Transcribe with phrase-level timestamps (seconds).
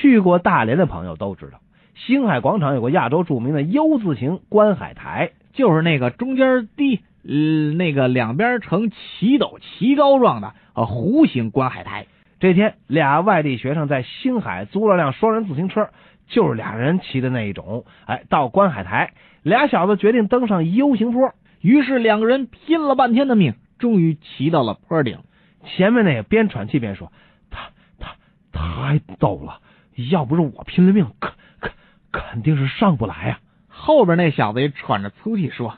[0.00, 1.60] 去过大连的朋友都知道，
[1.94, 12.06] 星海广场有个亚洲著名的 U 字形观海台，就是那个中间低，呃，那个两边呈齐斗齐高状的呃弧形观海台。
[12.38, 15.90] 这天，俩外地学生在星海租了辆双人自行车，
[16.28, 17.84] 就是俩人骑的那一种。
[18.06, 19.12] 哎，到观海台，
[19.42, 25.18] 俩小子决定登上 U 型坡，于是两个人拼了半天的命，终于骑到了坡顶。
[25.66, 27.12] 前面那个边喘气边说
[27.50, 28.14] ：“他他
[28.50, 29.60] 太陡了，
[29.94, 31.72] 要不是我拼了命，肯肯
[32.12, 35.76] 肯定是上不来呀。”后边那小子也喘着粗气说：“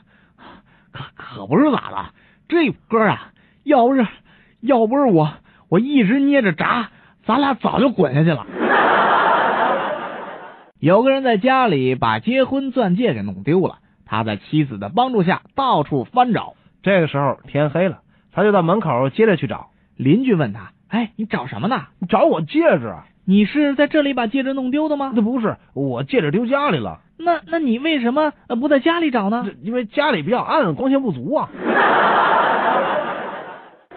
[0.91, 2.05] 可可不是咋的，
[2.47, 3.31] 这坡啊，
[3.63, 4.05] 要不是
[4.59, 5.33] 要不是我。”
[5.69, 6.91] 我一直捏着闸，
[7.25, 8.45] 咱俩早就滚下去了。
[10.79, 16.53] 有个人在家里把结婚钻戒给弄丢了，他在妻子的帮助下到处翻找。
[16.83, 18.01] 这个时候天黑了，
[18.33, 19.71] 他就到门口接着去找。
[19.95, 21.87] 邻居问他：“哎，你找什么呢？
[21.97, 22.93] 你找我戒指？
[23.25, 26.99] 你是在这里把戒指弄丢的吗？”“那不是，我戒指丢家里了。
[27.17, 31.49] ”“那那你为什么不在家里找呢？”“因为家里比较暗，光线不足啊。”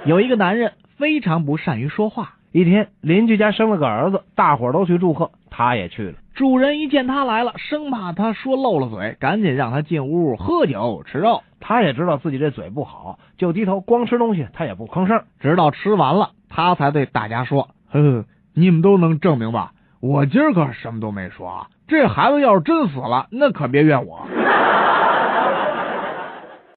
[0.05, 0.73] 有一个男人。
[0.97, 2.37] 非常不善于说话。
[2.53, 6.15] 一天，邻居家生了个儿子，大伙都去祝贺，他也去了。
[6.35, 11.43] 主人一见他来了，生怕他说漏了嘴，赶紧让他进屋喝酒吃肉。
[11.61, 15.23] 他也知道自己这嘴不好，就低头光吃东西，他也不吭声。
[15.39, 18.25] 直到吃完了，他才对大家说：“呵呵，
[18.59, 19.73] 你们都能证明吧？
[20.01, 21.67] 我今儿可什么都没说啊。
[21.87, 24.27] 这孩子要是真死了，那可别怨我。”